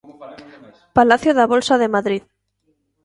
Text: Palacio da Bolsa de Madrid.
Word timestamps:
Palacio 0.97 1.31
da 1.37 1.49
Bolsa 1.53 1.75
de 1.81 1.91
Madrid. 1.95 2.23